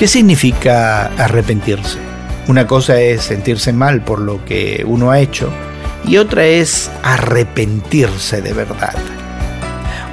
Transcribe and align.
¿Qué 0.00 0.08
significa 0.08 1.08
arrepentirse? 1.22 1.98
Una 2.48 2.66
cosa 2.66 2.98
es 2.98 3.20
sentirse 3.20 3.70
mal 3.74 4.02
por 4.02 4.18
lo 4.18 4.42
que 4.46 4.82
uno 4.86 5.10
ha 5.10 5.20
hecho 5.20 5.52
y 6.06 6.16
otra 6.16 6.46
es 6.46 6.90
arrepentirse 7.02 8.40
de 8.40 8.54
verdad. 8.54 8.94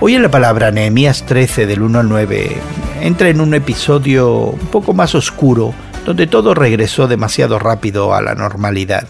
Hoy 0.01 0.15
en 0.15 0.23
la 0.23 0.29
palabra 0.29 0.71
Nehemías 0.71 1.26
13 1.26 1.67
del 1.67 1.83
1 1.83 2.01
al 2.01 2.10
9 2.10 2.58
entra 3.01 3.29
en 3.29 3.39
un 3.39 3.53
episodio 3.53 4.37
un 4.37 4.67
poco 4.67 4.94
más 4.94 5.15
oscuro 5.15 5.73
donde 6.06 6.28
todo 6.28 6.54
regresó 6.54 7.08
demasiado 7.08 7.58
rápido 7.58 8.13
a 8.13 8.22
la 8.22 8.35
normalidad. 8.35 9.08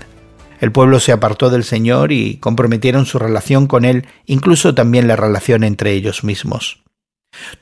El 0.61 0.71
pueblo 0.71 0.99
se 0.99 1.11
apartó 1.11 1.49
del 1.49 1.63
Señor 1.63 2.11
y 2.11 2.37
comprometieron 2.37 3.07
su 3.07 3.17
relación 3.17 3.65
con 3.65 3.83
Él, 3.83 4.05
incluso 4.27 4.75
también 4.75 5.07
la 5.07 5.15
relación 5.15 5.63
entre 5.63 5.93
ellos 5.93 6.23
mismos. 6.23 6.83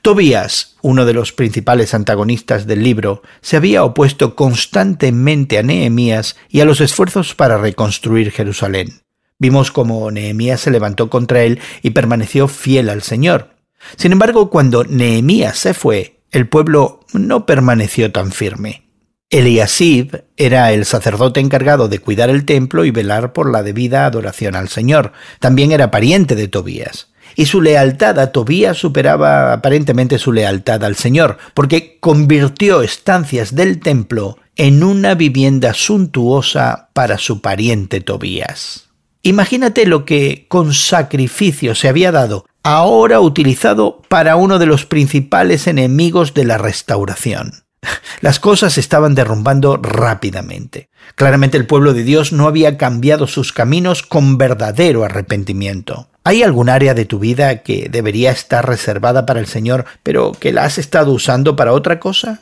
Tobías, 0.02 0.76
uno 0.82 1.04
de 1.04 1.12
los 1.12 1.32
principales 1.32 1.94
antagonistas 1.94 2.66
del 2.66 2.82
libro, 2.82 3.22
se 3.40 3.56
había 3.56 3.84
opuesto 3.84 4.34
constantemente 4.34 5.58
a 5.58 5.62
Nehemías 5.62 6.36
y 6.48 6.60
a 6.60 6.64
los 6.64 6.80
esfuerzos 6.80 7.34
para 7.34 7.58
reconstruir 7.58 8.30
Jerusalén. 8.30 9.00
Vimos 9.38 9.70
cómo 9.70 10.10
Nehemías 10.10 10.60
se 10.60 10.70
levantó 10.70 11.10
contra 11.10 11.42
él 11.42 11.60
y 11.82 11.90
permaneció 11.90 12.48
fiel 12.48 12.88
al 12.88 13.02
Señor. 13.02 13.50
Sin 13.96 14.12
embargo, 14.12 14.50
cuando 14.50 14.84
Nehemías 14.84 15.58
se 15.58 15.74
fue, 15.74 16.20
el 16.30 16.48
pueblo 16.48 17.00
no 17.12 17.46
permaneció 17.46 18.10
tan 18.12 18.32
firme. 18.32 18.86
Eliasib 19.28 20.24
era 20.36 20.72
el 20.72 20.84
sacerdote 20.84 21.40
encargado 21.40 21.88
de 21.88 21.98
cuidar 21.98 22.30
el 22.30 22.44
templo 22.44 22.84
y 22.84 22.92
velar 22.92 23.32
por 23.32 23.50
la 23.50 23.64
debida 23.64 24.06
adoración 24.06 24.54
al 24.54 24.68
Señor. 24.68 25.12
También 25.40 25.72
era 25.72 25.90
pariente 25.90 26.36
de 26.36 26.46
Tobías. 26.46 27.08
Y 27.34 27.46
su 27.46 27.60
lealtad 27.60 28.18
a 28.18 28.32
Tobías 28.32 28.78
superaba 28.78 29.52
aparentemente 29.52 30.18
su 30.18 30.32
lealtad 30.32 30.84
al 30.84 30.96
Señor, 30.96 31.38
porque 31.54 31.98
convirtió 32.00 32.82
estancias 32.82 33.54
del 33.54 33.80
templo 33.80 34.38
en 34.56 34.82
una 34.82 35.14
vivienda 35.14 35.74
suntuosa 35.74 36.88
para 36.92 37.18
su 37.18 37.40
pariente 37.40 38.00
Tobías. 38.00 38.88
Imagínate 39.22 39.86
lo 39.86 40.04
que 40.04 40.46
con 40.48 40.72
sacrificio 40.72 41.74
se 41.74 41.88
había 41.88 42.12
dado, 42.12 42.46
ahora 42.62 43.20
utilizado 43.20 44.02
para 44.08 44.36
uno 44.36 44.58
de 44.58 44.66
los 44.66 44.86
principales 44.86 45.66
enemigos 45.66 46.32
de 46.32 46.44
la 46.44 46.58
restauración. 46.58 47.64
Las 48.20 48.40
cosas 48.40 48.78
estaban 48.78 49.14
derrumbando 49.14 49.76
rápidamente. 49.76 50.88
Claramente 51.14 51.56
el 51.56 51.66
pueblo 51.66 51.92
de 51.94 52.02
Dios 52.02 52.32
no 52.32 52.46
había 52.46 52.76
cambiado 52.76 53.26
sus 53.26 53.52
caminos 53.52 54.02
con 54.02 54.38
verdadero 54.38 55.04
arrepentimiento. 55.04 56.08
¿Hay 56.26 56.42
algún 56.42 56.68
área 56.68 56.92
de 56.92 57.04
tu 57.04 57.20
vida 57.20 57.58
que 57.58 57.88
debería 57.88 58.32
estar 58.32 58.66
reservada 58.66 59.26
para 59.26 59.38
el 59.38 59.46
Señor, 59.46 59.84
pero 60.02 60.32
que 60.32 60.52
la 60.52 60.64
has 60.64 60.76
estado 60.76 61.12
usando 61.12 61.54
para 61.54 61.72
otra 61.72 62.00
cosa? 62.00 62.40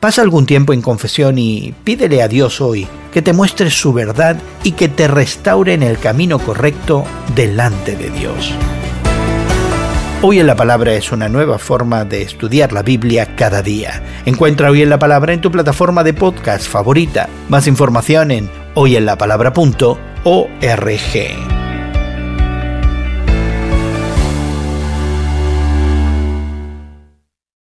Pasa 0.00 0.20
algún 0.20 0.44
tiempo 0.44 0.74
en 0.74 0.82
confesión 0.82 1.38
y 1.38 1.74
pídele 1.82 2.20
a 2.20 2.28
Dios 2.28 2.60
hoy 2.60 2.86
que 3.10 3.22
te 3.22 3.32
muestre 3.32 3.70
su 3.70 3.94
verdad 3.94 4.36
y 4.64 4.72
que 4.72 4.88
te 4.88 5.08
restaure 5.08 5.72
en 5.72 5.82
el 5.82 5.96
camino 5.96 6.38
correcto 6.40 7.06
delante 7.34 7.96
de 7.96 8.10
Dios. 8.10 8.52
Hoy 10.20 10.38
en 10.38 10.46
la 10.46 10.54
Palabra 10.54 10.92
es 10.92 11.10
una 11.10 11.30
nueva 11.30 11.58
forma 11.58 12.04
de 12.04 12.20
estudiar 12.20 12.74
la 12.74 12.82
Biblia 12.82 13.34
cada 13.34 13.62
día. 13.62 14.02
Encuentra 14.26 14.70
Hoy 14.70 14.82
en 14.82 14.90
la 14.90 14.98
Palabra 14.98 15.32
en 15.32 15.40
tu 15.40 15.50
plataforma 15.50 16.04
de 16.04 16.12
podcast 16.12 16.68
favorita. 16.68 17.30
Más 17.48 17.66
información 17.66 18.30
en 18.30 18.50
hoyenlapalabra.org. 18.74 21.51